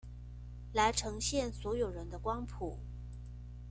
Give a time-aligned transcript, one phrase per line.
[0.73, 2.75] 來呈現所有人的光譜